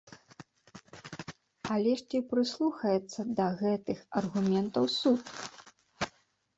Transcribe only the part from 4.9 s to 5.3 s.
суд?